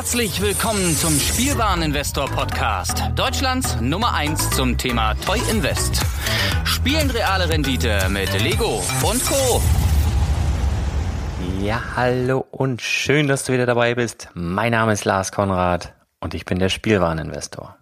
Herzlich 0.00 0.40
willkommen 0.40 0.96
zum 0.96 1.12
Spielwareninvestor 1.20 2.24
Podcast. 2.30 3.02
Deutschlands 3.16 3.78
Nummer 3.82 4.14
1 4.14 4.52
zum 4.52 4.78
Thema 4.78 5.14
Toy 5.26 5.38
Invest. 5.50 6.00
Spielen 6.64 7.10
reale 7.10 7.50
Rendite 7.50 8.08
mit 8.08 8.32
Lego 8.40 8.82
und 9.02 9.22
Co. 9.26 9.60
Ja, 11.60 11.82
hallo 11.96 12.46
und 12.50 12.80
schön, 12.80 13.28
dass 13.28 13.44
du 13.44 13.52
wieder 13.52 13.66
dabei 13.66 13.94
bist. 13.94 14.30
Mein 14.32 14.72
Name 14.72 14.94
ist 14.94 15.04
Lars 15.04 15.32
Konrad 15.32 15.92
und 16.20 16.32
ich 16.32 16.46
bin 16.46 16.58
der 16.58 16.70
Spielwareninvestor. 16.70 17.76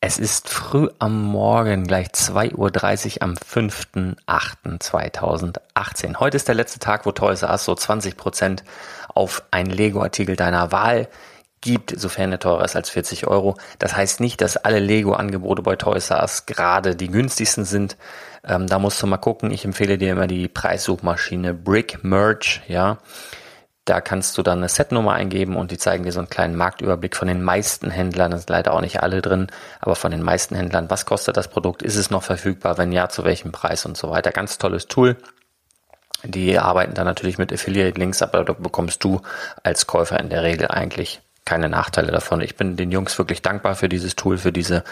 Es 0.00 0.18
ist 0.18 0.48
früh 0.48 0.88
am 0.98 1.22
Morgen, 1.22 1.86
gleich 1.86 2.08
2.30 2.08 3.16
Uhr 3.16 3.22
am 3.22 3.34
5.8.2018. 3.34 6.20
Heute 6.20 6.36
ist 6.36 6.48
der 6.48 6.54
letzte 6.54 6.78
Tag, 6.78 7.04
wo 7.04 7.12
Toys 7.12 7.42
R 7.42 7.50
Us 7.50 7.64
so 7.64 7.72
20% 7.72 8.62
auf 9.16 9.42
einen 9.50 9.70
Lego-Artikel 9.70 10.36
deiner 10.36 10.72
Wahl 10.72 11.08
gibt, 11.60 11.98
sofern 11.98 12.32
er 12.32 12.38
teurer 12.38 12.64
ist 12.64 12.76
als 12.76 12.90
40 12.90 13.26
Euro. 13.26 13.56
Das 13.78 13.96
heißt 13.96 14.20
nicht, 14.20 14.40
dass 14.40 14.56
alle 14.56 14.78
Lego-Angebote 14.78 15.62
bei 15.62 15.76
Toys 15.76 16.10
R 16.10 16.22
Us 16.22 16.46
gerade 16.46 16.94
die 16.94 17.08
günstigsten 17.08 17.64
sind. 17.64 17.96
Ähm, 18.44 18.66
da 18.66 18.78
musst 18.78 19.02
du 19.02 19.06
mal 19.06 19.16
gucken. 19.16 19.50
Ich 19.50 19.64
empfehle 19.64 19.98
dir 19.98 20.12
immer 20.12 20.26
die 20.26 20.48
Preissuchmaschine 20.48 21.54
Brick 21.54 22.04
Merge, 22.04 22.60
ja. 22.68 22.98
Da 23.84 24.00
kannst 24.00 24.36
du 24.36 24.42
dann 24.42 24.58
eine 24.58 24.68
Setnummer 24.68 25.12
eingeben 25.12 25.56
und 25.56 25.70
die 25.70 25.78
zeigen 25.78 26.02
dir 26.02 26.10
so 26.10 26.18
einen 26.18 26.28
kleinen 26.28 26.56
Marktüberblick 26.56 27.14
von 27.14 27.28
den 27.28 27.42
meisten 27.42 27.90
Händlern. 27.90 28.32
Das 28.32 28.40
sind 28.40 28.50
leider 28.50 28.74
auch 28.74 28.80
nicht 28.80 29.00
alle 29.00 29.22
drin, 29.22 29.46
aber 29.80 29.94
von 29.94 30.10
den 30.10 30.22
meisten 30.22 30.56
Händlern. 30.56 30.90
Was 30.90 31.06
kostet 31.06 31.36
das 31.36 31.46
Produkt? 31.48 31.82
Ist 31.82 31.94
es 31.94 32.10
noch 32.10 32.24
verfügbar? 32.24 32.78
Wenn 32.78 32.90
ja, 32.90 33.08
zu 33.08 33.24
welchem 33.24 33.52
Preis 33.52 33.86
und 33.86 33.96
so 33.96 34.10
weiter. 34.10 34.32
Ganz 34.32 34.58
tolles 34.58 34.88
Tool. 34.88 35.16
Die 36.26 36.58
arbeiten 36.58 36.94
dann 36.94 37.06
natürlich 37.06 37.38
mit 37.38 37.52
Affiliate-Links, 37.52 38.22
aber 38.22 38.44
da 38.44 38.52
bekommst 38.52 39.02
du 39.04 39.22
als 39.62 39.86
Käufer 39.86 40.18
in 40.20 40.28
der 40.28 40.42
Regel 40.42 40.68
eigentlich 40.68 41.20
keine 41.44 41.68
Nachteile 41.68 42.10
davon. 42.10 42.40
Ich 42.40 42.56
bin 42.56 42.76
den 42.76 42.90
Jungs 42.90 43.16
wirklich 43.18 43.40
dankbar 43.40 43.76
für 43.76 43.88
dieses 43.88 44.16
Tool, 44.16 44.36
für 44.36 44.52
diese 44.52 44.82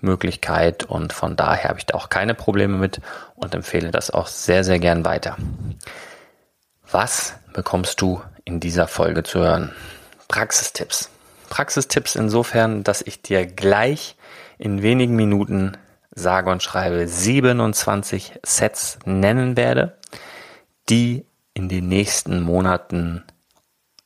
Möglichkeit 0.00 0.84
und 0.84 1.12
von 1.12 1.34
daher 1.34 1.70
habe 1.70 1.80
ich 1.80 1.86
da 1.86 1.96
auch 1.96 2.08
keine 2.08 2.34
Probleme 2.34 2.78
mit 2.78 3.00
und 3.34 3.54
empfehle 3.54 3.90
das 3.90 4.10
auch 4.10 4.28
sehr, 4.28 4.62
sehr 4.62 4.78
gern 4.78 5.04
weiter. 5.04 5.36
Was 6.90 7.34
bekommst 7.52 8.00
du 8.00 8.22
in 8.44 8.60
dieser 8.60 8.86
Folge 8.86 9.22
zu 9.22 9.40
hören. 9.40 9.72
Praxistipps. 10.28 11.10
Praxistipps 11.48 12.14
insofern, 12.14 12.84
dass 12.84 13.02
ich 13.02 13.22
dir 13.22 13.46
gleich 13.46 14.16
in 14.58 14.82
wenigen 14.82 15.16
Minuten 15.16 15.76
sage 16.14 16.50
und 16.50 16.62
schreibe 16.62 17.06
27 17.08 18.34
Sets 18.44 18.98
nennen 19.04 19.56
werde, 19.56 19.96
die 20.88 21.24
in 21.54 21.68
den 21.68 21.88
nächsten 21.88 22.40
Monaten 22.40 23.22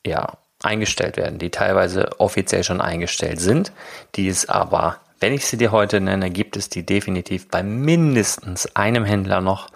ja 0.07 0.39
eingestellt 0.63 1.17
werden, 1.17 1.39
die 1.39 1.51
teilweise 1.51 2.21
offiziell 2.21 2.65
schon 2.65 2.81
eingestellt 2.81 3.41
sind, 3.41 3.73
die 4.15 4.29
es 4.29 4.49
aber, 4.49 5.01
wenn 5.21 5.33
ich 5.33 5.47
sie 5.47 5.57
dir 5.57 5.73
heute 5.73 6.01
nenne, 6.01 6.31
gibt 6.31 6.57
es 6.57 6.69
die 6.69 6.85
definitiv 6.85 7.49
bei 7.49 7.63
mindestens 7.63 8.75
einem 8.77 9.05
Händler 9.05 9.41
noch 9.41 9.69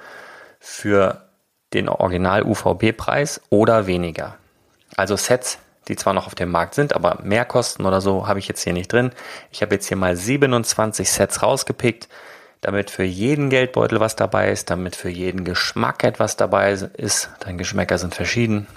für 0.58 1.28
den 1.72 1.88
Original 1.88 2.42
UVP-Preis 2.42 3.40
oder 3.50 3.86
weniger. 3.86 4.36
Also 4.96 5.16
Sets, 5.16 5.58
die 5.88 5.96
zwar 5.96 6.12
noch 6.14 6.26
auf 6.26 6.34
dem 6.34 6.50
Markt 6.50 6.74
sind, 6.74 6.94
aber 6.94 7.18
mehr 7.22 7.44
kosten 7.44 7.86
oder 7.86 8.00
so, 8.00 8.28
habe 8.28 8.38
ich 8.38 8.48
jetzt 8.48 8.62
hier 8.62 8.72
nicht 8.72 8.92
drin. 8.92 9.12
Ich 9.50 9.62
habe 9.62 9.74
jetzt 9.74 9.86
hier 9.86 9.96
mal 9.96 10.16
27 10.16 11.10
Sets 11.10 11.42
rausgepickt, 11.42 12.08
damit 12.62 12.90
für 12.90 13.02
jeden 13.02 13.50
Geldbeutel 13.50 14.00
was 14.00 14.16
dabei 14.16 14.50
ist, 14.50 14.70
damit 14.70 14.96
für 14.96 15.10
jeden 15.10 15.44
Geschmack 15.44 16.04
etwas 16.04 16.36
dabei 16.36 16.72
ist. 16.72 17.28
Deine 17.40 17.58
Geschmäcker 17.58 17.98
sind 17.98 18.14
verschieden. 18.14 18.68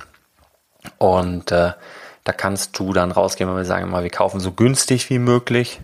Und 0.98 1.52
äh, 1.52 1.74
da 2.24 2.34
kannst 2.34 2.78
du 2.80 2.94
dann 2.94 3.12
rausgehen, 3.12 3.48
wenn 3.50 3.58
wir 3.58 3.66
sagen 3.66 3.90
mal, 3.90 4.04
wir 4.04 4.10
kaufen 4.10 4.40
so 4.40 4.52
günstig 4.52 5.10
wie 5.12 5.20
möglich 5.20 5.80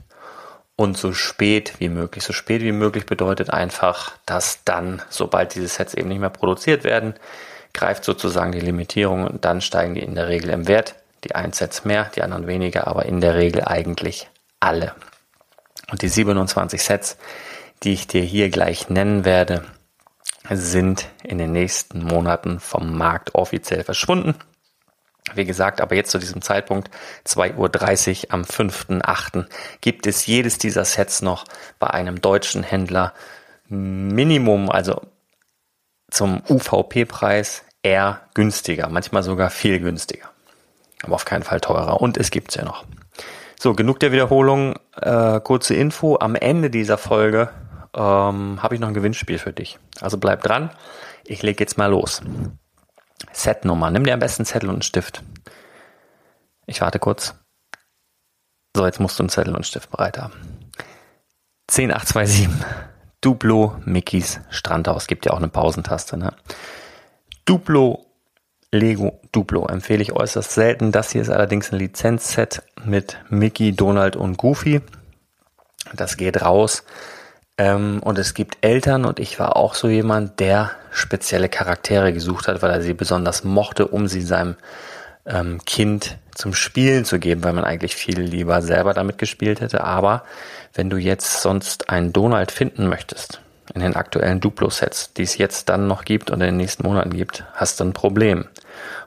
und 0.75 0.97
so 0.97 1.13
spät 1.13 1.75
wie 1.77 1.89
möglich. 1.89 2.23
So 2.23 2.33
spät 2.33 2.63
wie 2.63 2.71
möglich 2.71 3.05
bedeutet 3.05 3.51
einfach, 3.51 4.13
dass 4.25 4.63
dann, 4.65 5.03
sobald 5.09 5.53
diese 5.53 5.67
Sets 5.67 5.93
eben 5.93 6.09
nicht 6.09 6.19
mehr 6.19 6.31
produziert 6.31 6.83
werden, 6.83 7.13
greift 7.71 8.03
sozusagen 8.03 8.51
die 8.51 8.59
Limitierung 8.59 9.25
und 9.27 9.45
dann 9.45 9.61
steigen 9.61 9.93
die 9.93 10.01
in 10.01 10.15
der 10.15 10.27
Regel 10.27 10.49
im 10.49 10.67
Wert. 10.67 10.95
Die 11.23 11.35
einen 11.35 11.53
Sets 11.53 11.85
mehr, 11.85 12.09
die 12.15 12.23
anderen 12.23 12.47
weniger, 12.47 12.87
aber 12.87 13.05
in 13.05 13.21
der 13.21 13.35
Regel 13.35 13.63
eigentlich 13.63 14.27
alle. 14.59 14.95
Und 15.91 16.01
die 16.01 16.09
27 16.09 16.81
Sets, 16.81 17.17
die 17.83 17.93
ich 17.93 18.07
dir 18.07 18.21
hier 18.21 18.49
gleich 18.49 18.89
nennen 18.89 19.25
werde, 19.25 19.65
sind 20.49 21.07
in 21.23 21.37
den 21.37 21.51
nächsten 21.51 22.03
Monaten 22.03 22.59
vom 22.59 22.97
Markt 22.97 23.35
offiziell 23.35 23.83
verschwunden. 23.83 24.35
Wie 25.35 25.45
gesagt, 25.45 25.81
aber 25.81 25.95
jetzt 25.95 26.11
zu 26.11 26.17
diesem 26.17 26.41
Zeitpunkt, 26.41 26.89
2.30 27.25 28.25
Uhr 28.25 28.33
am 28.33 28.41
5.8., 28.41 29.45
gibt 29.79 30.07
es 30.07 30.25
jedes 30.25 30.57
dieser 30.57 30.83
Sets 30.83 31.21
noch 31.21 31.45
bei 31.79 31.87
einem 31.87 32.21
deutschen 32.21 32.63
Händler 32.63 33.13
Minimum, 33.67 34.69
also 34.69 35.01
zum 36.09 36.41
UVP-Preis 36.49 37.63
eher 37.83 38.21
günstiger, 38.33 38.89
manchmal 38.89 39.23
sogar 39.23 39.49
viel 39.49 39.79
günstiger. 39.79 40.29
Aber 41.03 41.15
auf 41.15 41.25
keinen 41.25 41.43
Fall 41.43 41.61
teurer. 41.61 42.01
Und 42.01 42.17
es 42.17 42.31
gibt's 42.31 42.55
ja 42.55 42.65
noch. 42.65 42.85
So, 43.59 43.73
genug 43.73 43.99
der 43.99 44.11
Wiederholung. 44.11 44.75
Äh, 44.99 45.39
kurze 45.39 45.73
Info. 45.75 46.17
Am 46.19 46.35
Ende 46.35 46.69
dieser 46.69 46.97
Folge 46.97 47.49
ähm, 47.95 48.61
habe 48.61 48.75
ich 48.75 48.81
noch 48.81 48.87
ein 48.87 48.93
Gewinnspiel 48.93 49.37
für 49.37 49.53
dich. 49.53 49.79
Also 49.99 50.17
bleib 50.17 50.43
dran. 50.43 50.71
Ich 51.25 51.43
lege 51.43 51.63
jetzt 51.63 51.77
mal 51.77 51.87
los. 51.87 52.21
Setnummer. 53.31 53.91
Nimm 53.91 54.05
dir 54.05 54.13
am 54.13 54.19
besten 54.19 54.45
Zettel 54.45 54.69
und 54.69 54.75
einen 54.75 54.81
Stift. 54.81 55.23
Ich 56.65 56.81
warte 56.81 56.99
kurz. 56.99 57.35
So, 58.75 58.85
jetzt 58.85 58.99
musst 58.99 59.19
du 59.19 59.23
einen 59.23 59.29
Zettel 59.29 59.51
und 59.51 59.57
einen 59.57 59.63
Stift 59.63 59.91
bereit 59.91 60.17
haben. 60.17 60.33
10827. 61.67 62.49
Duplo 63.21 63.75
Mickeys 63.85 64.39
Strandhaus. 64.49 65.07
Gibt 65.07 65.25
ja 65.25 65.33
auch 65.33 65.37
eine 65.37 65.49
Pausentaste. 65.49 66.17
Ne? 66.17 66.33
Duplo 67.45 68.05
Lego 68.71 69.19
Duplo 69.31 69.67
empfehle 69.67 70.01
ich 70.01 70.13
äußerst 70.13 70.51
selten. 70.51 70.91
Das 70.91 71.11
hier 71.11 71.21
ist 71.21 71.29
allerdings 71.29 71.71
ein 71.71 71.79
Lizenzset 71.79 72.63
mit 72.83 73.17
Mickey, 73.29 73.73
Donald 73.73 74.15
und 74.15 74.37
Goofy. 74.37 74.81
Das 75.93 76.17
geht 76.17 76.41
raus. 76.41 76.83
Ähm, 77.57 78.01
und 78.03 78.17
es 78.17 78.33
gibt 78.33 78.57
Eltern 78.61 79.05
und 79.05 79.19
ich 79.19 79.39
war 79.39 79.55
auch 79.55 79.75
so 79.75 79.87
jemand, 79.87 80.39
der 80.39 80.71
spezielle 80.91 81.49
Charaktere 81.49 82.13
gesucht 82.13 82.47
hat, 82.47 82.61
weil 82.61 82.71
er 82.71 82.81
sie 82.81 82.93
besonders 82.93 83.43
mochte, 83.43 83.87
um 83.87 84.07
sie 84.07 84.21
seinem 84.21 84.55
ähm, 85.25 85.59
Kind 85.65 86.17
zum 86.33 86.53
Spielen 86.53 87.05
zu 87.05 87.19
geben, 87.19 87.43
weil 87.43 87.53
man 87.53 87.63
eigentlich 87.63 87.95
viel 87.95 88.19
lieber 88.19 88.61
selber 88.61 88.93
damit 88.93 89.17
gespielt 89.17 89.61
hätte. 89.61 89.83
Aber 89.83 90.23
wenn 90.73 90.89
du 90.89 90.97
jetzt 90.97 91.41
sonst 91.41 91.89
einen 91.89 92.13
Donald 92.13 92.51
finden 92.51 92.87
möchtest, 92.87 93.41
in 93.73 93.81
den 93.81 93.95
aktuellen 93.95 94.39
Duplo-Sets, 94.39 95.13
die 95.13 95.23
es 95.23 95.37
jetzt 95.37 95.69
dann 95.69 95.87
noch 95.87 96.03
gibt 96.03 96.29
und 96.29 96.41
in 96.41 96.47
den 96.47 96.57
nächsten 96.57 96.85
Monaten 96.85 97.11
gibt, 97.11 97.45
hast 97.53 97.79
du 97.79 97.85
ein 97.85 97.93
Problem. 97.93 98.45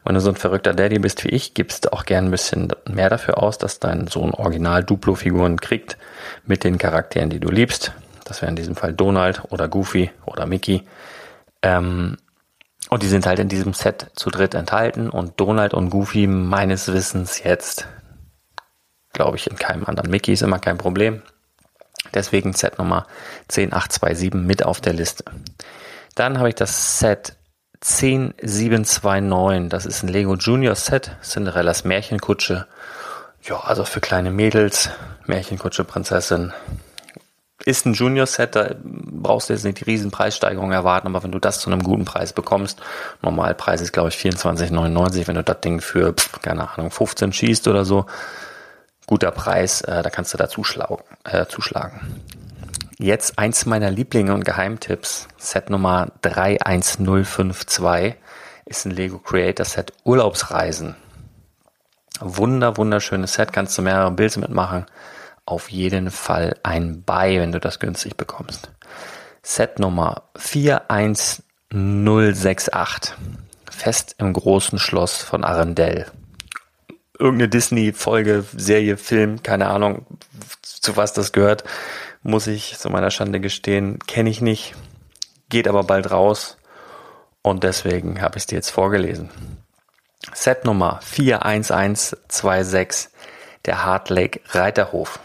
Wenn 0.05 0.15
du 0.15 0.21
so 0.21 0.31
ein 0.31 0.37
verrückter 0.37 0.75
Daddy 0.75 0.99
bist 0.99 1.25
wie 1.25 1.31
ich, 1.31 1.55
gibst 1.55 1.85
du 1.85 1.93
auch 1.93 2.05
gern 2.05 2.27
ein 2.27 2.31
bisschen 2.31 2.69
mehr 2.89 3.11
dafür 3.11 3.43
aus, 3.43 3.59
dass 3.59 3.81
dein 3.81 4.07
Sohn 4.07 4.33
original 4.33 4.85
Duplo-Figuren 4.85 5.61
kriegt 5.61 5.97
mit 6.47 6.65
den 6.65 6.79
Charakteren, 6.79 7.31
die 7.31 7.41
du 7.41 7.51
liebst. 7.51 7.93
Das 8.25 8.43
wäre 8.43 8.51
in 8.51 8.57
diesem 8.57 8.77
Fall 8.77 8.93
Donald 8.93 9.43
oder 9.51 9.69
Goofy 9.69 10.11
oder 10.27 10.47
Mickey. 10.47 10.85
Ähm, 11.63 12.17
und 12.91 13.03
die 13.03 13.09
sind 13.09 13.27
halt 13.27 13.39
in 13.39 13.49
diesem 13.49 13.73
Set 13.73 14.11
zu 14.15 14.31
dritt 14.31 14.55
enthalten 14.55 15.11
und 15.11 15.41
Donald 15.41 15.75
und 15.75 15.91
Goofy 15.91 16.27
meines 16.27 16.93
Wissens 16.93 17.43
jetzt, 17.43 17.87
glaube 19.13 19.37
ich, 19.37 19.49
in 19.49 19.57
keinem 19.57 19.85
anderen. 19.85 20.11
Mickey 20.11 20.33
ist 20.33 20.43
immer 20.43 20.59
kein 20.59 20.79
Problem. 20.79 21.23
Deswegen 22.13 22.53
Set 22.53 22.79
Nummer 22.79 23.07
10827 23.49 24.35
mit 24.35 24.65
auf 24.65 24.81
der 24.81 24.93
Liste. 24.93 25.25
Dann 26.15 26.39
habe 26.39 26.51
ich 26.51 26.55
das 26.55 26.99
Set 26.99 27.37
10729. 27.81 29.69
Das 29.69 29.87
ist 29.87 30.03
ein 30.03 30.09
Lego 30.09 30.37
Junior 30.37 30.75
Set. 30.75 31.17
Cinderellas 31.23 31.85
Märchenkutsche. 31.85 32.67
Ja, 33.43 33.61
also 33.61 33.85
für 33.85 34.01
kleine 34.01 34.31
Mädels. 34.31 34.91
Märchenkutsche 35.27 35.85
Prinzessin. 35.85 36.53
Ist 37.65 37.87
ein 37.87 37.95
Junior-Set, 37.95 38.57
da 38.57 38.75
brauchst 38.83 39.49
du 39.49 39.55
jetzt 39.55 39.65
nicht 39.65 39.81
die 39.81 39.85
riesen 39.85 40.11
Preissteigerung 40.11 40.73
erwarten, 40.73 41.07
aber 41.07 41.23
wenn 41.23 41.33
du 41.33 41.39
das 41.39 41.61
zu 41.61 41.71
einem 41.71 41.83
guten 41.83 42.05
Preis 42.05 42.35
bekommst, 42.35 42.83
Normalpreis 43.23 43.81
ist 43.81 43.93
glaube 43.93 44.11
ich 44.11 44.17
24,99, 44.17 45.27
wenn 45.27 45.37
du 45.37 45.43
das 45.43 45.61
Ding 45.61 45.81
für, 45.81 46.15
keine 46.43 46.71
Ahnung, 46.71 46.91
15 46.91 47.33
schießt 47.33 47.67
oder 47.69 47.87
so, 47.87 48.05
guter 49.07 49.31
Preis, 49.31 49.81
äh, 49.83 50.03
da 50.03 50.11
kannst 50.11 50.35
du 50.35 50.39
da 50.39 50.49
zuschlagen, 50.49 50.99
äh, 51.25 51.47
zuschlagen. 51.47 52.23
Jetzt 52.99 53.39
eins 53.39 53.67
meiner 53.67 53.91
Lieblinge 53.91 54.35
und 54.35 54.45
Geheimtipps, 54.45 55.29
Set 55.37 55.69
Nummer 55.69 56.09
31052, 56.23 58.15
ist 58.67 58.87
ein 58.87 58.93
Lego 58.93 59.19
Creator 59.19 59.67
Set 59.67 59.93
Urlaubsreisen. 60.05 60.97
Wunder, 62.21 62.77
wunderschönes 62.77 63.35
Set, 63.35 63.53
kannst 63.53 63.77
du 63.77 63.83
mehrere 63.83 64.13
Bilder 64.13 64.41
mitmachen. 64.41 64.87
Auf 65.47 65.71
jeden 65.71 66.11
Fall 66.11 66.57
ein 66.63 67.03
Buy, 67.03 67.41
wenn 67.41 67.53
du 67.53 67.61
das 67.61 67.79
günstig 67.79 68.17
bekommst. 68.17 68.71
Set 69.43 69.79
Nummer 69.79 70.23
41068. 70.37 73.15
Fest 73.71 74.15
im 74.19 74.33
großen 74.33 74.79
Schloss 74.79 75.23
von 75.23 75.45
Arendelle 75.45 76.07
irgendeine 77.19 77.49
Disney-Folge, 77.49 78.45
Serie, 78.57 78.97
Film, 78.97 79.43
keine 79.43 79.67
Ahnung, 79.69 80.07
zu 80.63 80.97
was 80.97 81.13
das 81.13 81.33
gehört, 81.33 81.65
muss 82.23 82.47
ich 82.47 82.79
zu 82.79 82.89
meiner 82.91 83.11
Schande 83.11 83.41
gestehen, 83.41 83.99
kenne 84.07 84.31
ich 84.31 84.41
nicht, 84.41 84.75
geht 85.49 85.67
aber 85.69 85.85
bald 85.85 86.11
raus 86.11 86.57
und 87.43 87.65
deswegen 87.65 88.21
habe 88.21 88.37
ich 88.37 88.43
es 88.43 88.47
dir 88.47 88.57
jetzt 88.57 88.71
vorgelesen. 88.71 89.31
Set 90.33 90.65
Nummer 90.65 91.01
41126, 91.03 93.11
der 93.67 93.85
Hard 93.85 94.11
Lake 94.11 94.41
Reiterhof. 94.51 95.21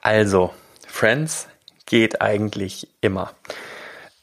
Also, 0.00 0.52
Friends 0.86 1.48
geht 1.86 2.20
eigentlich 2.20 2.88
immer. 3.00 3.32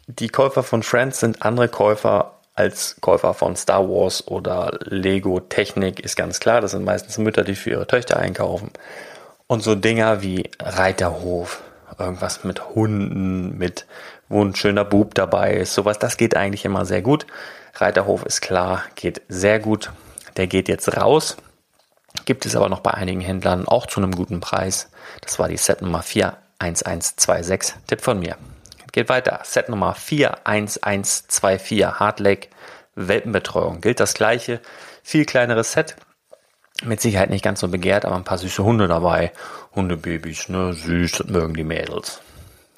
Die 0.07 0.30
Käufer 0.30 0.63
von 0.63 0.81
Friends 0.81 1.19
sind 1.19 1.44
andere 1.44 1.68
Käufer 1.68 2.39
als 2.56 2.98
Käufer 3.00 3.33
von 3.33 3.56
Star 3.56 3.88
Wars 3.88 4.27
oder 4.27 4.77
Lego 4.83 5.39
Technik, 5.39 6.01
ist 6.01 6.18
ganz 6.18 6.39
klar. 6.39 6.60
Das 6.60 6.71
sind 6.71 6.83
meistens 6.83 7.18
Mütter, 7.18 7.44
die 7.44 7.56
für 7.56 7.69
ihre 7.69 7.88
Töchter 7.88 8.18
einkaufen. 8.18 8.71
Und 9.48 9.63
so 9.63 9.75
Dinger 9.75 10.21
wie 10.21 10.50
Reiterhof, 10.60 11.62
irgendwas 11.98 12.44
mit 12.44 12.75
Hunden, 12.75 13.57
mit 13.57 13.86
wo 14.27 14.44
ein 14.44 14.56
schöner 14.56 14.83
Bub 14.83 15.15
dabei 15.15 15.54
ist, 15.54 15.74
sowas, 15.74 16.00
das 16.00 16.18
geht 16.18 16.36
eigentlich 16.36 16.65
immer 16.65 16.86
sehr 16.86 17.01
gut. 17.01 17.25
Reiterhof 17.75 18.25
ist 18.25 18.42
klar, 18.42 18.83
geht 18.95 19.22
sehr 19.30 19.60
gut. 19.60 19.92
Der 20.36 20.48
geht 20.48 20.68
jetzt 20.68 20.98
raus. 20.98 21.38
Gibt 22.25 22.45
es 22.45 22.56
aber 22.56 22.69
noch 22.69 22.81
bei 22.81 22.91
einigen 22.91 23.21
Händlern 23.21 23.67
auch 23.67 23.88
zu 23.88 24.00
einem 24.00 24.11
guten 24.11 24.39
Preis. 24.39 24.89
Das 25.21 25.39
war 25.39 25.47
die 25.47 25.57
Set 25.57 25.81
Nummer 25.81 26.01
41126. 26.01 27.73
Tipp 27.88 28.01
von 28.01 28.19
mir. 28.19 28.38
Geht 28.91 29.09
weiter. 29.09 29.41
Set 29.44 29.69
Nummer 29.69 29.95
41124 29.95 31.85
Hardleg 31.85 32.50
Welpenbetreuung. 32.95 33.81
Gilt 33.81 34.00
das 34.00 34.13
gleiche. 34.13 34.59
Viel 35.03 35.25
kleineres 35.25 35.71
Set. 35.71 35.95
Mit 36.83 37.01
Sicherheit 37.01 37.29
nicht 37.29 37.44
ganz 37.44 37.59
so 37.59 37.67
begehrt, 37.67 38.06
aber 38.06 38.15
ein 38.15 38.23
paar 38.23 38.38
süße 38.38 38.63
Hunde 38.63 38.88
dabei. 38.88 39.31
Hundebabys, 39.75 40.50
ne? 40.50 40.73
Süß, 40.73 41.12
das 41.12 41.27
mögen 41.27 41.53
die 41.53 41.63
Mädels. 41.63 42.21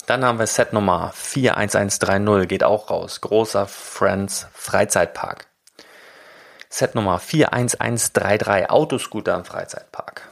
Dann 0.07 0.25
haben 0.25 0.39
wir 0.39 0.47
Set 0.47 0.73
Nummer 0.73 1.11
41130, 1.13 2.47
geht 2.47 2.63
auch 2.63 2.89
raus. 2.89 3.21
Großer 3.21 3.67
Friends 3.67 4.47
Freizeitpark. 4.53 5.50
Set 6.81 6.95
Nummer 6.95 7.19
41133, 7.19 8.71
Autoscooter 8.71 9.35
im 9.35 9.45
Freizeitpark. 9.45 10.27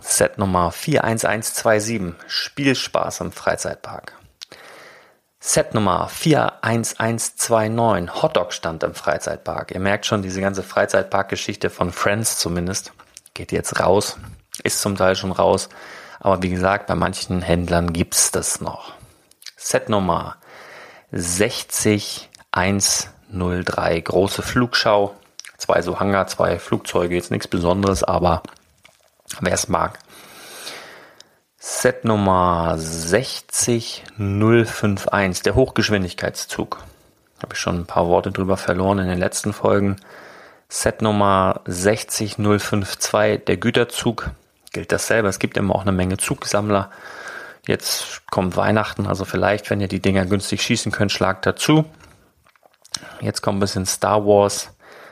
Set 0.00 0.38
Nummer 0.38 0.72
41127, 0.72 2.14
Spielspaß 2.26 3.20
im 3.20 3.30
Freizeitpark. 3.30 4.14
Set 5.38 5.74
Nummer 5.74 6.08
41129, 6.08 8.22
Hotdog-Stand 8.22 8.84
im 8.84 8.94
Freizeitpark. 8.94 9.72
Ihr 9.72 9.80
merkt 9.80 10.06
schon, 10.06 10.22
diese 10.22 10.40
ganze 10.40 10.62
Freizeitpark-Geschichte 10.62 11.68
von 11.68 11.92
Friends 11.92 12.38
zumindest 12.38 12.92
geht 13.34 13.52
jetzt 13.52 13.78
raus, 13.78 14.16
ist 14.62 14.80
zum 14.80 14.96
Teil 14.96 15.14
schon 15.14 15.32
raus. 15.32 15.68
Aber 16.20 16.42
wie 16.42 16.48
gesagt, 16.48 16.86
bei 16.86 16.94
manchen 16.94 17.42
Händlern 17.42 17.92
gibt's 17.92 18.30
das 18.30 18.62
noch. 18.62 18.94
Set 19.56 19.90
Nummer 19.90 20.36
60103, 21.12 24.00
große 24.00 24.40
Flugschau. 24.40 25.14
Zwei 25.58 25.82
so 25.82 26.00
Hangar, 26.00 26.26
zwei 26.26 26.58
Flugzeuge, 26.58 27.14
jetzt 27.14 27.30
nichts 27.30 27.46
Besonderes, 27.48 28.02
aber 28.04 28.42
wer 29.40 29.54
es 29.54 29.68
mag. 29.68 29.98
Set 31.58 32.04
Nummer 32.04 32.74
60051, 32.78 35.42
der 35.42 35.54
Hochgeschwindigkeitszug. 35.54 36.82
Habe 37.42 37.54
ich 37.54 37.58
schon 37.58 37.80
ein 37.80 37.86
paar 37.86 38.06
Worte 38.06 38.30
drüber 38.30 38.56
verloren 38.56 39.00
in 39.00 39.08
den 39.08 39.18
letzten 39.18 39.52
Folgen. 39.52 39.96
Set 40.68 41.02
Nummer 41.02 41.60
60052, 41.66 43.44
der 43.44 43.56
Güterzug 43.56 44.30
gilt 44.72 44.92
dasselbe. 44.92 45.28
Es 45.28 45.38
gibt 45.38 45.56
immer 45.56 45.74
auch 45.74 45.82
eine 45.82 45.92
Menge 45.92 46.18
Zugsammler. 46.18 46.90
Jetzt 47.66 48.22
kommt 48.30 48.56
Weihnachten, 48.56 49.06
also 49.06 49.24
vielleicht, 49.24 49.70
wenn 49.70 49.80
ihr 49.80 49.88
die 49.88 50.00
Dinger 50.00 50.26
günstig 50.26 50.62
schießen 50.62 50.92
könnt, 50.92 51.10
schlagt 51.10 51.46
dazu. 51.46 51.84
Jetzt 53.20 53.42
kommt 53.42 53.58
ein 53.58 53.60
bisschen 53.60 53.86
Star 53.86 54.24
Wars. 54.24 54.70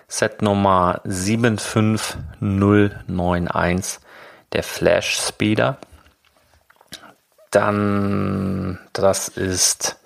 Set 0.08 0.42
Nummer 0.42 1.00
75091, 1.04 4.00
der 4.52 4.62
Flash 4.62 5.18
Speeder. 5.18 5.78
Dann, 7.50 8.78
das 8.92 9.28
ist 9.28 9.96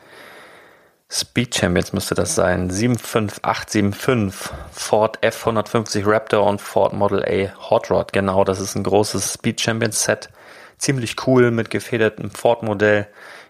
Speed 1.10 1.54
Champions 1.54 1.94
müsste 1.94 2.14
das 2.14 2.34
sein. 2.34 2.70
75875 2.70 4.50
Ford 4.70 5.18
F150 5.22 6.02
Raptor 6.06 6.46
und 6.46 6.60
Ford 6.60 6.92
Model 6.92 7.24
A 7.24 7.70
Hot 7.70 7.90
Rod. 7.90 8.12
Genau, 8.12 8.44
das 8.44 8.60
ist 8.60 8.74
ein 8.74 8.84
großes 8.84 9.32
Speed 9.32 9.58
Champions 9.60 10.04
Set. 10.04 10.28
Ziemlich 10.76 11.26
cool 11.26 11.50
mit 11.50 11.70
gefedertem 11.70 12.30
Ford 12.30 12.62
Modell. 12.62 13.06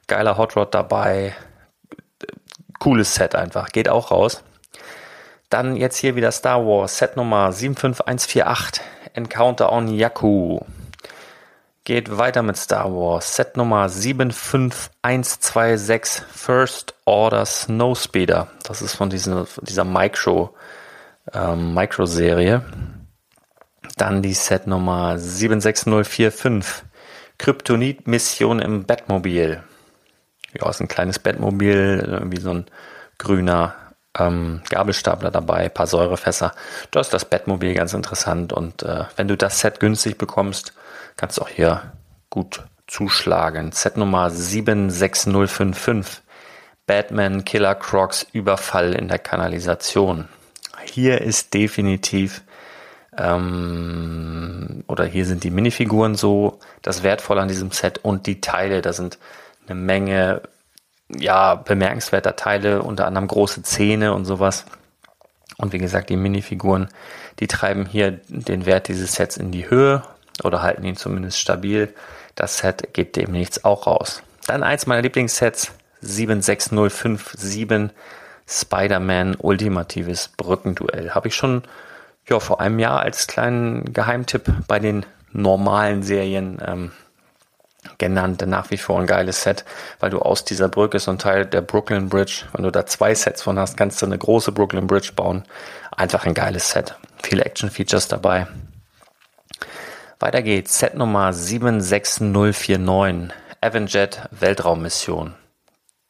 Geiler 0.06 0.38
Hot 0.38 0.54
Rod 0.54 0.72
dabei. 0.72 1.34
Cooles 2.78 3.16
Set 3.16 3.34
einfach. 3.34 3.70
Geht 3.70 3.88
auch 3.88 4.12
raus. 4.12 4.44
Dann 5.50 5.76
jetzt 5.76 5.96
hier 5.96 6.14
wieder 6.14 6.30
Star 6.30 6.66
Wars 6.66 6.98
Set 6.98 7.16
Nummer 7.16 7.52
75148 7.52 8.84
Encounter 9.14 9.72
on 9.72 9.88
Jakku. 9.88 10.60
Geht 11.84 12.18
weiter 12.18 12.42
mit 12.42 12.58
Star 12.58 12.92
Wars. 12.92 13.34
Set 13.34 13.56
Nummer 13.56 13.88
75126 13.88 16.22
First 16.28 16.94
Order 17.06 17.46
Snowspeeder. 17.46 18.48
Das 18.62 18.82
ist 18.82 18.94
von 18.94 19.08
dieser, 19.08 19.46
dieser 19.62 19.84
Micro, 19.84 20.54
ähm, 21.32 21.72
Micro-Serie. 21.72 22.62
Dann 23.96 24.20
die 24.20 24.34
Set 24.34 24.66
Nummer 24.66 25.18
76045 25.18 26.84
Kryptonit-Mission 27.38 28.58
im 28.58 28.84
Batmobil. 28.84 29.62
Ja, 30.52 30.68
ist 30.68 30.80
ein 30.80 30.88
kleines 30.88 31.18
Batmobil, 31.18 32.04
irgendwie 32.06 32.40
so 32.40 32.50
ein 32.50 32.66
grüner 33.16 33.87
ähm, 34.18 34.62
Gabelstapler 34.68 35.30
dabei, 35.30 35.68
paar 35.68 35.86
Säurefässer. 35.86 36.52
Da 36.90 37.00
ist 37.00 37.12
das 37.12 37.24
Batmobil 37.24 37.74
ganz 37.74 37.94
interessant 37.94 38.52
und 38.52 38.82
äh, 38.82 39.04
wenn 39.16 39.28
du 39.28 39.36
das 39.36 39.60
Set 39.60 39.80
günstig 39.80 40.18
bekommst, 40.18 40.74
kannst 41.16 41.40
auch 41.40 41.48
hier 41.48 41.92
gut 42.30 42.64
zuschlagen. 42.86 43.72
Set 43.72 43.96
Nummer 43.96 44.30
76055. 44.30 46.22
Batman 46.86 47.44
Killer 47.44 47.74
Crocs 47.74 48.26
Überfall 48.32 48.94
in 48.94 49.08
der 49.08 49.18
Kanalisation. 49.18 50.26
Hier 50.84 51.20
ist 51.20 51.52
definitiv 51.52 52.42
ähm, 53.16 54.84
oder 54.86 55.04
hier 55.04 55.26
sind 55.26 55.44
die 55.44 55.50
Minifiguren 55.50 56.14
so 56.14 56.60
das 56.80 57.02
Wertvolle 57.02 57.42
an 57.42 57.48
diesem 57.48 57.72
Set 57.72 57.98
und 58.02 58.26
die 58.26 58.40
Teile. 58.40 58.80
Da 58.80 58.94
sind 58.94 59.18
eine 59.66 59.78
Menge 59.78 60.42
ja 61.08 61.54
bemerkenswerter 61.54 62.36
Teile, 62.36 62.82
unter 62.82 63.06
anderem 63.06 63.28
große 63.28 63.62
Zähne 63.62 64.12
und 64.12 64.24
sowas. 64.24 64.64
Und 65.56 65.72
wie 65.72 65.78
gesagt, 65.78 66.10
die 66.10 66.16
Minifiguren, 66.16 66.88
die 67.40 67.46
treiben 67.48 67.86
hier 67.86 68.20
den 68.28 68.66
Wert 68.66 68.88
dieses 68.88 69.12
Sets 69.14 69.36
in 69.36 69.50
die 69.50 69.68
Höhe 69.68 70.02
oder 70.44 70.62
halten 70.62 70.84
ihn 70.84 70.96
zumindest 70.96 71.38
stabil. 71.38 71.92
Das 72.34 72.58
Set 72.58 72.94
geht 72.94 73.16
demnächst 73.16 73.64
auch 73.64 73.86
raus. 73.86 74.22
Dann 74.46 74.62
eins 74.62 74.86
meiner 74.86 75.02
Lieblingssets, 75.02 75.72
76057 76.00 77.90
Spider-Man 78.46 79.34
Ultimatives 79.36 80.28
Brückenduell. 80.28 81.10
Habe 81.10 81.28
ich 81.28 81.34
schon 81.34 81.62
ja, 82.28 82.40
vor 82.40 82.60
einem 82.60 82.78
Jahr 82.78 83.00
als 83.00 83.26
kleinen 83.26 83.92
Geheimtipp 83.92 84.50
bei 84.66 84.78
den 84.78 85.04
normalen 85.32 86.02
Serien 86.02 86.58
ähm, 86.64 86.92
genannt. 87.98 88.44
Nach 88.46 88.70
wie 88.70 88.76
vor 88.76 89.00
ein 89.00 89.06
geiles 89.06 89.42
Set, 89.42 89.64
weil 90.00 90.10
du 90.10 90.20
aus 90.20 90.44
dieser 90.44 90.68
Brücke 90.68 90.98
so 90.98 91.10
ein 91.10 91.18
Teil 91.18 91.46
der 91.46 91.60
Brooklyn 91.60 92.08
Bridge, 92.08 92.44
wenn 92.52 92.64
du 92.64 92.70
da 92.70 92.86
zwei 92.86 93.14
Sets 93.14 93.42
von 93.42 93.58
hast, 93.58 93.76
kannst 93.76 94.02
du 94.02 94.06
eine 94.06 94.18
große 94.18 94.52
Brooklyn 94.52 94.86
Bridge 94.86 95.12
bauen. 95.14 95.44
Einfach 95.96 96.26
ein 96.26 96.34
geiles 96.34 96.70
Set. 96.70 96.96
Viele 97.22 97.44
Action-Features 97.44 98.08
dabei. 98.08 98.46
Weiter 100.20 100.42
geht's. 100.42 100.78
Set 100.78 100.94
Nummer 100.94 101.32
76049. 101.32 103.34
Avanjet 103.60 104.22
Weltraummission. 104.30 105.34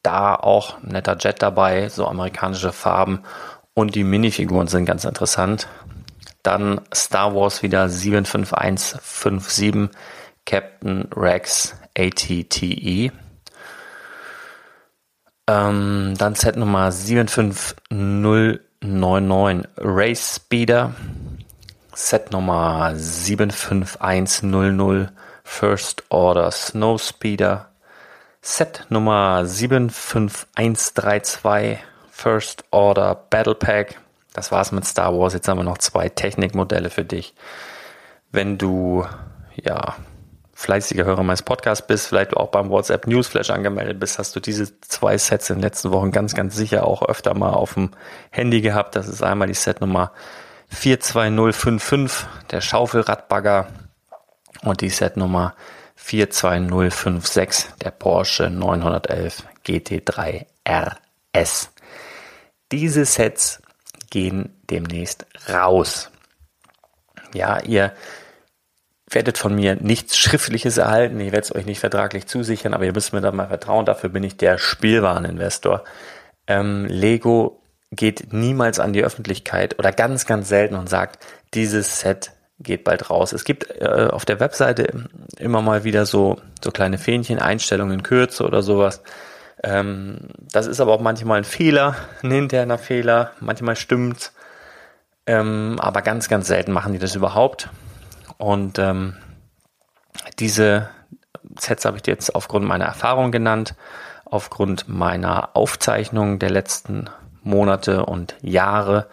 Da 0.03 0.35
auch 0.35 0.81
netter 0.83 1.17
Jet 1.19 1.43
dabei, 1.43 1.89
so 1.89 2.07
amerikanische 2.07 2.73
Farben 2.73 3.23
und 3.75 3.95
die 3.95 4.05
Minifiguren 4.05 4.69
sind 4.69 4.87
ganz 4.87 5.05
interessant. 5.05 5.69
Dann 6.43 6.81
Star 6.95 7.35
Wars 7.35 7.63
wieder 7.63 7.89
75157 7.89 9.91
Captain 10.49 11.09
Rex 11.15 11.77
ATTE. 11.95 13.13
Ähm, 15.47 16.15
dann 16.17 16.35
Set 16.35 16.57
Nummer 16.57 16.91
75099 16.91 19.69
Race 19.77 20.37
Speeder 20.37 20.95
Set 21.95 22.33
Nummer 22.33 22.95
75100 22.95 25.13
First 25.45 26.05
Order 26.09 26.51
Snowspeeder. 26.51 27.69
Set 28.41 28.87
Nummer 28.89 29.45
75132 29.45 31.81
First 32.11 32.65
Order 32.71 33.15
Battle 33.29 33.55
Pack. 33.55 34.01
Das 34.33 34.51
war's 34.51 34.73
mit 34.73 34.87
Star 34.87 35.13
Wars. 35.13 35.35
Jetzt 35.35 35.47
haben 35.49 35.59
wir 35.59 35.65
noch 35.65 35.77
zwei 35.77 36.09
Technikmodelle 36.09 36.89
für 36.89 37.05
dich. 37.05 37.35
Wenn 38.31 38.57
du 38.57 39.05
ja 39.57 39.95
fleißiger 40.59 41.05
Hörer 41.05 41.23
meines 41.23 41.43
Podcasts 41.43 41.87
bist, 41.87 42.09
vielleicht 42.09 42.37
auch 42.37 42.49
beim 42.49 42.69
WhatsApp 42.69 43.07
Newsflash 43.07 43.51
angemeldet 43.51 44.01
bist, 44.01 44.19
hast 44.19 44.35
du 44.35 44.41
diese 44.41 44.81
zwei 44.81 45.17
Sets 45.17 45.51
in 45.51 45.59
den 45.59 45.63
letzten 45.63 45.93
Wochen 45.93 46.11
ganz, 46.11 46.35
ganz 46.35 46.57
sicher 46.57 46.85
auch 46.85 47.03
öfter 47.03 47.33
mal 47.35 47.53
auf 47.53 47.75
dem 47.75 47.93
Handy 48.31 48.61
gehabt. 48.61 48.97
Das 48.97 49.07
ist 49.07 49.23
einmal 49.23 49.47
die 49.47 49.55
Set 49.55 49.81
Nummer 49.81 50.11
42055, 50.71 52.27
der 52.51 52.61
Schaufelradbagger 52.61 53.69
und 54.63 54.81
die 54.81 54.89
Set 54.89 55.17
Nummer 55.17 55.55
42056, 55.95 57.75
der 57.81 57.93
Porsche 57.93 58.51
911 58.51 59.45
GT3 59.65 60.45
RS. 60.69 61.71
Diese 62.73 63.05
Sets 63.05 63.63
gehen 64.11 64.61
demnächst 64.69 65.25
raus. 65.49 66.11
Ja, 67.33 67.61
ihr 67.61 67.93
werdet 69.11 69.39
von 69.39 69.55
mir 69.55 69.77
nichts 69.77 70.19
Schriftliches 70.19 70.77
erhalten. 70.77 71.21
Ich 71.21 71.33
werde 71.33 71.45
es 71.45 71.55
euch 71.55 71.67
nicht 71.67 71.81
vertraglich 71.81 72.27
zusichern, 72.27 72.75
aber 72.75 72.85
ihr 72.85 72.93
müsst 72.93 73.13
mir 73.13 73.21
da 73.21 73.33
mal 73.33 73.49
vertrauen. 73.49 73.87
Dafür 73.87 74.11
bin 74.11 74.23
ich 74.23 74.37
der 74.37 74.59
Spielwareninvestor. 74.59 75.85
Ähm, 76.47 76.87
Lego 76.87 77.63
geht 77.91 78.33
niemals 78.33 78.81
an 78.81 78.93
die 78.93 79.03
Öffentlichkeit 79.03 79.79
oder 79.79 79.93
ganz, 79.93 80.27
ganz 80.27 80.49
selten 80.49 80.75
und 80.75 80.89
sagt, 80.89 81.25
dieses 81.55 82.01
Set 82.01 82.33
geht 82.61 82.85
bald 82.85 83.09
raus. 83.09 83.33
Es 83.33 83.45
gibt 83.45 83.71
äh, 83.81 84.09
auf 84.11 84.25
der 84.25 84.41
Webseite 84.41 85.07
immer 85.39 85.63
mal 85.63 85.85
wieder 85.85 86.05
so, 86.07 86.39
so 86.63 86.71
kleine 86.71 86.99
Fähnchen, 86.99 87.39
Einstellungen 87.39 88.01
in 88.01 88.03
Kürze 88.03 88.45
oder 88.45 88.63
sowas. 88.63 89.03
Ähm, 89.63 90.19
das 90.53 90.67
ist 90.67 90.81
aber 90.81 90.93
auch 90.93 91.01
manchmal 91.01 91.39
ein 91.39 91.45
Fehler, 91.45 91.97
ein 92.23 92.33
interner 92.33 92.79
Fehler. 92.79 93.33
Manchmal 93.41 93.77
stimmt's. 93.77 94.35
Ähm, 95.27 95.77
aber 95.79 96.03
ganz, 96.03 96.29
ganz 96.29 96.49
selten 96.49 96.73
machen 96.73 96.93
die 96.93 96.99
das 96.99 97.15
überhaupt. 97.15 97.69
Und 98.39 98.79
ähm, 98.79 99.17
diese 100.39 100.89
Sets 101.59 101.85
habe 101.85 101.99
ich 101.99 102.07
jetzt 102.07 102.35
aufgrund 102.35 102.65
meiner 102.65 102.87
Erfahrung 102.87 103.33
genannt, 103.33 103.75
aufgrund 104.25 104.89
meiner 104.89 105.57
Aufzeichnungen 105.57 106.39
der 106.39 106.51
letzten 106.51 107.11
Monate 107.43 108.07
und 108.07 108.37
Jahre. 108.41 109.09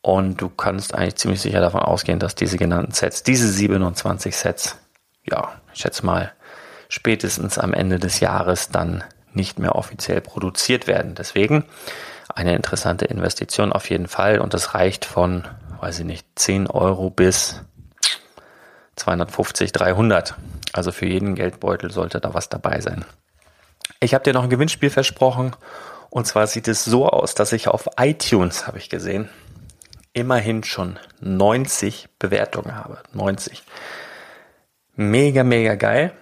Und 0.00 0.40
du 0.40 0.48
kannst 0.48 0.94
eigentlich 0.94 1.16
ziemlich 1.16 1.40
sicher 1.40 1.60
davon 1.60 1.80
ausgehen, 1.80 2.18
dass 2.18 2.34
diese 2.34 2.56
genannten 2.56 2.92
Sets, 2.92 3.22
diese 3.22 3.48
27 3.48 4.36
Sets, 4.36 4.76
ja, 5.24 5.52
ich 5.72 5.80
schätze 5.80 6.06
mal, 6.06 6.32
spätestens 6.88 7.58
am 7.58 7.72
Ende 7.72 7.98
des 7.98 8.20
Jahres 8.20 8.68
dann 8.70 9.02
nicht 9.32 9.58
mehr 9.58 9.74
offiziell 9.74 10.20
produziert 10.20 10.86
werden. 10.86 11.14
Deswegen 11.14 11.64
eine 12.32 12.54
interessante 12.54 13.04
Investition 13.04 13.72
auf 13.72 13.90
jeden 13.90 14.08
Fall 14.08 14.38
und 14.38 14.54
das 14.54 14.74
reicht 14.74 15.04
von, 15.04 15.44
weiß 15.80 16.00
ich 16.00 16.04
nicht, 16.06 16.26
10 16.36 16.68
Euro 16.68 17.10
bis 17.10 17.62
250, 18.96 19.72
300. 19.72 20.34
Also 20.72 20.92
für 20.92 21.06
jeden 21.06 21.34
Geldbeutel 21.34 21.90
sollte 21.90 22.20
da 22.20 22.34
was 22.34 22.48
dabei 22.48 22.80
sein. 22.80 23.04
Ich 24.00 24.14
habe 24.14 24.24
dir 24.24 24.32
noch 24.32 24.44
ein 24.44 24.50
Gewinnspiel 24.50 24.90
versprochen. 24.90 25.54
Und 26.10 26.26
zwar 26.26 26.46
sieht 26.46 26.68
es 26.68 26.84
so 26.84 27.08
aus, 27.08 27.34
dass 27.34 27.52
ich 27.52 27.68
auf 27.68 27.88
iTunes, 27.98 28.66
habe 28.66 28.78
ich 28.78 28.88
gesehen, 28.88 29.28
immerhin 30.12 30.64
schon 30.64 30.98
90 31.20 32.08
Bewertungen 32.18 32.74
habe. 32.74 32.98
90. 33.12 33.62
Mega, 34.94 35.44
mega 35.44 35.74
geil. 35.74 36.12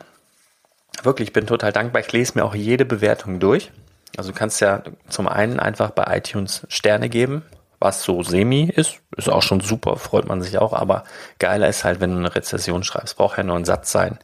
Wirklich, 1.03 1.29
ich 1.29 1.33
bin 1.33 1.47
total 1.47 1.73
dankbar. 1.73 2.01
Ich 2.01 2.13
lese 2.13 2.33
mir 2.35 2.45
auch 2.45 2.55
jede 2.55 2.85
Bewertung 2.85 3.39
durch. 3.39 3.71
Also 4.17 4.33
du 4.33 4.39
kannst 4.39 4.61
ja 4.61 4.83
zum 5.09 5.29
einen 5.29 5.61
einfach 5.61 5.91
bei 5.91 6.17
iTunes 6.17 6.67
Sterne 6.69 7.09
geben, 7.09 7.43
was 7.85 8.03
so 8.03 8.23
semi 8.23 8.65
ist, 8.65 9.01
ist 9.17 9.29
auch 9.29 9.43
schon 9.43 9.61
super, 9.61 9.97
freut 9.97 10.27
man 10.27 10.43
sich 10.43 10.59
auch, 10.59 10.73
aber 10.73 11.05
geiler 11.39 11.69
ist 11.69 11.85
halt, 11.85 12.01
wenn 12.01 12.11
du 12.11 12.19
eine 12.19 12.35
Rezession 12.35 12.83
schreibst, 12.83 13.17
braucht 13.17 13.39
ja 13.39 13.45
nur 13.45 13.57
ein 13.57 13.65
Satz 13.65 13.93
sein 13.93 14.19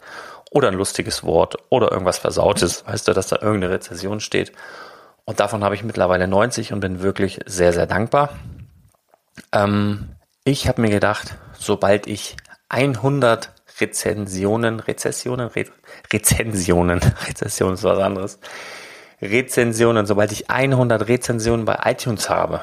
oder 0.50 0.69
ein 0.69 0.75
lustiges 0.75 1.23
Wort 1.23 1.57
oder 1.69 1.93
irgendwas 1.93 2.19
Versautes, 2.19 2.85
weißt 2.87 3.07
du, 3.07 3.12
dass 3.12 3.29
da 3.29 3.37
irgendeine 3.37 3.75
Rezession 3.75 4.19
steht. 4.21 4.52
Und 5.25 5.38
davon 5.38 5.62
habe 5.62 5.76
ich 5.76 5.85
mittlerweile 5.85 6.26
90 6.26 6.73
und 6.73 6.81
bin 6.81 7.02
wirklich 7.02 7.38
sehr, 7.47 7.73
sehr 7.73 7.87
dankbar. 7.87 8.31
Ähm, 9.52 10.17
ich 10.43 10.67
habe 10.67 10.81
mir 10.81 10.90
gedacht, 10.90 11.37
sobald 11.57 12.09
ich 12.09 12.37
100 12.71 13.52
Rezensionen, 13.79 14.81
Rezessionen, 14.81 15.49
Re 15.49 15.67
Rezensionen, 16.12 17.00
Rezession 17.29 17.75
ist 17.75 17.85
was 17.85 17.99
anderes, 17.99 18.40
Rezensionen, 19.23 20.07
sobald 20.07 20.33
ich 20.33 20.50
100 20.50 21.07
Rezensionen 21.07 21.67
bei 21.67 21.79
iTunes 21.85 22.31
habe, 22.31 22.62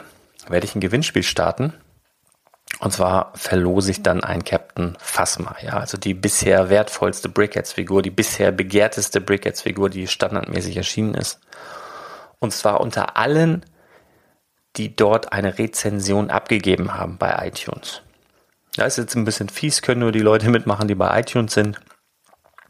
werde 0.49 0.65
ich 0.65 0.75
ein 0.75 0.81
Gewinnspiel 0.81 1.23
starten. 1.23 1.73
Und 2.79 2.91
zwar 2.91 3.31
verlose 3.35 3.91
ich 3.91 4.03
dann 4.03 4.23
ein 4.23 4.43
Captain 4.43 4.97
Phasma, 4.99 5.55
ja, 5.61 5.79
also 5.79 5.97
die 5.97 6.13
bisher 6.13 6.69
wertvollste 6.69 7.29
Brickheads-Figur, 7.29 8.01
die 8.01 8.11
bisher 8.11 8.51
begehrteste 8.51 9.21
Brickheads-Figur, 9.21 9.89
die 9.89 10.07
standardmäßig 10.07 10.77
erschienen 10.77 11.15
ist. 11.15 11.39
Und 12.39 12.53
zwar 12.53 12.81
unter 12.81 13.17
allen, 13.17 13.65
die 14.75 14.95
dort 14.95 15.33
eine 15.33 15.57
Rezension 15.57 16.29
abgegeben 16.29 16.93
haben 16.93 17.17
bei 17.17 17.47
iTunes. 17.47 18.01
Da 18.75 18.85
ist 18.85 18.97
jetzt 18.97 19.15
ein 19.15 19.25
bisschen 19.25 19.49
fies, 19.49 19.81
können 19.81 20.01
nur 20.01 20.11
die 20.11 20.19
Leute 20.19 20.49
mitmachen, 20.49 20.87
die 20.87 20.93
bei 20.93 21.19
iTunes 21.19 21.53
sind. 21.53 21.79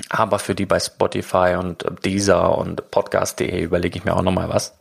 Aber 0.09 0.39
für 0.39 0.55
die 0.55 0.65
bei 0.65 0.79
Spotify 0.79 1.55
und 1.59 1.83
Deezer 2.05 2.57
und 2.57 2.91
Podcast.de 2.91 3.61
überlege 3.61 3.97
ich 3.97 4.05
mir 4.05 4.15
auch 4.15 4.21
nochmal 4.21 4.47
was. 4.47 4.77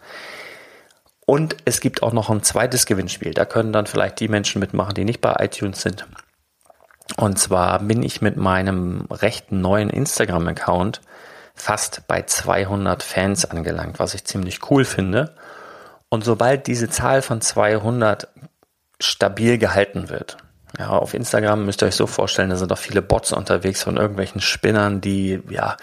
Und 1.27 1.57
es 1.65 1.81
gibt 1.81 2.03
auch 2.03 2.13
noch 2.13 2.31
ein 2.31 2.43
zweites 2.43 2.87
Gewinnspiel. 2.87 3.35
Da 3.35 3.45
können 3.45 3.73
dann 3.73 3.87
vielleicht 3.87 4.21
die 4.21 4.29
Menschen 4.29 4.61
mitmachen, 4.61 4.95
die 4.95 5.05
nicht 5.05 5.21
bei 5.21 5.35
iTunes 5.41 5.83
sind. 5.83 6.07
Und 7.17 7.39
zwar 7.39 7.81
bin 7.81 8.03
ich 8.03 8.23
mit 8.23 8.37
meinem 8.37 9.07
recht 9.11 9.53
neuen 9.53 9.91
Instagram-Account 9.91 11.01
fast 11.55 12.07
bei 12.07 12.23
200 12.23 13.03
Fans 13.03 13.45
angelangt, 13.45 13.99
was 13.99 14.15
ich 14.15 14.25
ziemlich 14.25 14.71
cool 14.71 14.85
finde. 14.85 15.35
Und 16.09 16.25
sobald 16.25 16.67
diese 16.69 16.89
Zahl 16.89 17.23
von 17.23 17.41
200 17.41 18.29
stabil 19.01 19.59
gehalten 19.59 20.09
wird, 20.09 20.37
ja, 20.79 20.91
auf 20.91 21.15
Instagram 21.15 21.65
müsst 21.65 21.83
ihr 21.83 21.89
euch 21.89 21.97
so 21.97 22.07
vorstellen, 22.07 22.51
da 22.51 22.57
sind 22.57 22.73
auch 22.73 22.79
viele 22.79 23.03
Bots 23.03 23.33
unterwegs 23.33 23.83
von 23.83 23.97
irgendwelchen 23.97 24.41
Spinnern, 24.41 25.01
die, 25.01 25.41
ja, 25.49 25.77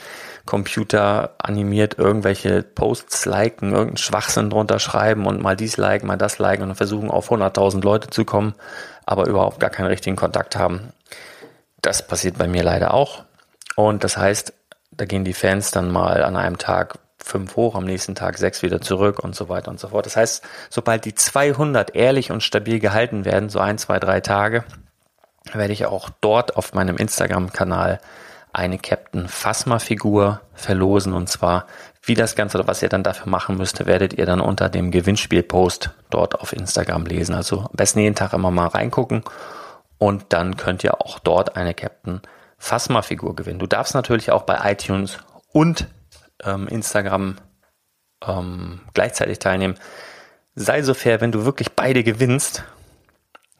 Computer 0.45 1.35
animiert 1.37 1.97
irgendwelche 1.97 2.63
Posts 2.63 3.25
liken, 3.25 3.71
irgendeinen 3.71 3.97
Schwachsinn 3.97 4.49
drunter 4.49 4.79
schreiben 4.79 5.25
und 5.25 5.41
mal 5.41 5.55
dies 5.55 5.77
liken, 5.77 6.07
mal 6.07 6.17
das 6.17 6.37
liken 6.37 6.63
und 6.63 6.75
versuchen 6.75 7.09
auf 7.09 7.31
100.000 7.31 7.81
Leute 7.81 8.09
zu 8.09 8.25
kommen, 8.25 8.53
aber 9.05 9.27
überhaupt 9.27 9.59
gar 9.59 9.69
keinen 9.69 9.87
richtigen 9.87 10.17
Kontakt 10.17 10.55
haben. 10.55 10.91
Das 11.81 12.05
passiert 12.05 12.37
bei 12.37 12.47
mir 12.47 12.63
leider 12.63 12.93
auch. 12.93 13.23
Und 13.75 14.03
das 14.03 14.17
heißt, 14.17 14.53
da 14.91 15.05
gehen 15.05 15.23
die 15.23 15.33
Fans 15.33 15.71
dann 15.71 15.89
mal 15.91 16.23
an 16.23 16.35
einem 16.35 16.57
Tag 16.57 16.99
fünf 17.23 17.55
hoch, 17.55 17.75
am 17.75 17.85
nächsten 17.85 18.15
Tag 18.15 18.37
sechs 18.37 18.61
wieder 18.61 18.81
zurück 18.81 19.19
und 19.19 19.35
so 19.35 19.49
weiter 19.49 19.71
und 19.71 19.79
so 19.79 19.89
fort. 19.89 20.05
Das 20.05 20.15
heißt, 20.15 20.43
sobald 20.69 21.05
die 21.05 21.15
200 21.15 21.95
ehrlich 21.95 22.31
und 22.31 22.43
stabil 22.43 22.79
gehalten 22.79 23.25
werden, 23.25 23.49
so 23.49 23.59
ein, 23.59 23.77
zwei, 23.77 23.99
drei 23.99 24.19
Tage, 24.19 24.63
werde 25.51 25.73
ich 25.73 25.85
auch 25.85 26.09
dort 26.21 26.55
auf 26.57 26.73
meinem 26.73 26.97
Instagram-Kanal 26.97 27.99
eine 28.53 28.77
Captain 28.77 29.27
Phasma 29.27 29.79
Figur 29.79 30.41
verlosen 30.53 31.13
und 31.13 31.27
zwar 31.27 31.65
wie 32.03 32.13
das 32.13 32.35
Ganze 32.35 32.57
oder 32.59 32.67
was 32.67 32.83
ihr 32.83 32.89
dann 32.89 33.01
dafür 33.01 33.27
machen 33.27 33.57
müsst, 33.57 33.85
werdet 33.85 34.13
ihr 34.13 34.25
dann 34.25 34.41
unter 34.41 34.69
dem 34.69 34.91
Gewinnspielpost 34.91 35.91
dort 36.09 36.39
auf 36.39 36.53
Instagram 36.53 37.05
lesen. 37.05 37.33
Also 37.33 37.61
am 37.61 37.71
besten 37.73 37.99
jeden 37.99 38.15
Tag 38.15 38.33
immer 38.33 38.51
mal 38.51 38.67
reingucken 38.67 39.23
und 39.97 40.25
dann 40.29 40.57
könnt 40.57 40.83
ihr 40.83 41.01
auch 41.01 41.19
dort 41.19 41.55
eine 41.55 41.73
Captain 41.73 42.21
Phasma 42.57 43.01
Figur 43.01 43.35
gewinnen. 43.35 43.59
Du 43.59 43.67
darfst 43.67 43.95
natürlich 43.95 44.31
auch 44.31 44.43
bei 44.43 44.71
iTunes 44.71 45.17
und 45.51 45.87
ähm, 46.45 46.67
Instagram 46.67 47.37
ähm, 48.25 48.81
gleichzeitig 48.93 49.39
teilnehmen. 49.39 49.75
Sei 50.55 50.81
so 50.83 50.93
fair, 50.93 51.21
wenn 51.21 51.31
du 51.31 51.45
wirklich 51.45 51.71
beide 51.71 52.03
gewinnst, 52.03 52.63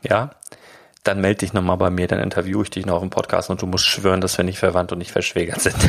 ja, 0.02 0.32
dann 1.04 1.22
melde 1.22 1.40
dich 1.40 1.54
nochmal 1.54 1.78
bei 1.78 1.90
mir, 1.90 2.08
dann 2.08 2.20
interviewe 2.20 2.64
ich 2.64 2.70
dich 2.70 2.86
noch 2.86 2.96
auf 2.96 3.02
dem 3.02 3.10
Podcast 3.10 3.50
und 3.50 3.62
du 3.62 3.66
musst 3.66 3.86
schwören, 3.86 4.22
dass 4.22 4.38
wir 4.38 4.46
nicht 4.46 4.60
verwandt 4.60 4.92
und 4.92 5.00
nicht 5.00 5.12
verschwägert 5.12 5.62
sind. 5.62 5.76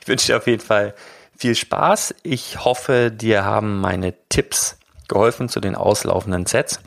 ich 0.00 0.08
wünsche 0.08 0.26
dir 0.26 0.38
auf 0.38 0.46
jeden 0.46 0.62
Fall 0.62 0.94
viel 1.36 1.54
Spaß. 1.54 2.14
Ich 2.22 2.64
hoffe, 2.64 3.12
dir 3.12 3.44
haben 3.44 3.80
meine 3.80 4.14
Tipps 4.28 4.78
geholfen 5.08 5.48
zu 5.48 5.60
den 5.60 5.76
auslaufenden 5.76 6.46
Sets. 6.46 6.80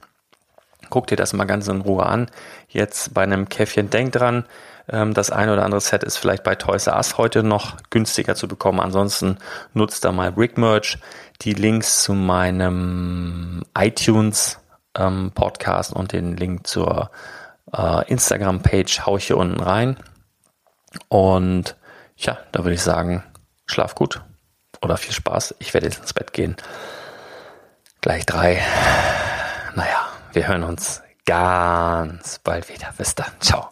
Guck 0.90 1.08
dir 1.08 1.16
das 1.16 1.34
mal 1.34 1.46
ganz 1.46 1.68
in 1.68 1.82
Ruhe 1.82 2.06
an. 2.06 2.30
Jetzt 2.68 3.14
bei 3.14 3.24
einem 3.24 3.50
Käffchen 3.50 3.90
denk 3.90 4.14
dran. 4.14 4.46
Ähm, 4.88 5.14
das 5.14 5.32
eine 5.32 5.54
oder 5.54 5.66
andere 5.66 5.82
Set 5.82 6.04
ist 6.04 6.18
vielleicht 6.18 6.44
bei 6.44 6.56
Toys 6.56 6.88
R 6.88 6.96
Us 6.96 7.18
heute 7.18 7.44
noch 7.44 7.78
günstiger 7.90 8.36
zu 8.36 8.48
bekommen. 8.48 8.80
Ansonsten 8.80 9.38
nutzt 9.74 10.04
da 10.06 10.12
mal 10.12 10.32
Brick 10.32 10.58
Merch. 10.58 10.98
Die 11.42 11.54
Links 11.54 12.04
zu 12.04 12.14
meinem 12.14 13.64
iTunes 13.78 14.60
ähm, 14.98 15.32
Podcast 15.34 15.94
und 15.94 16.12
den 16.12 16.36
Link 16.36 16.68
zur 16.68 17.12
äh, 17.74 18.08
Instagram-Page 18.10 19.06
haue 19.06 19.20
ich 19.20 19.28
hier 19.28 19.38
unten 19.38 19.60
rein. 19.60 19.98
Und 21.08 21.76
ja, 22.18 22.38
da 22.52 22.64
würde 22.64 22.74
ich 22.74 22.82
sagen, 22.82 23.24
schlaf 23.66 23.96
gut 23.96 24.22
oder 24.82 24.98
viel 24.98 25.14
Spaß. 25.14 25.56
Ich 25.60 25.74
werde 25.74 25.88
jetzt 25.88 26.00
ins 26.00 26.14
Bett 26.14 26.34
gehen. 26.34 26.56
Gleich 28.02 28.26
drei. 28.26 28.62
Wir 30.34 30.48
hören 30.48 30.64
uns 30.64 31.02
ganz 31.26 32.40
bald 32.40 32.70
wieder. 32.70 32.94
Bis 32.98 33.16
dann. 33.16 33.32
Ciao. 33.40 33.70